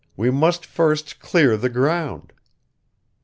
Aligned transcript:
we 0.17 0.31
must 0.31 0.65
first 0.65 1.19
clear 1.19 1.55
the 1.55 1.69
ground." 1.69 2.33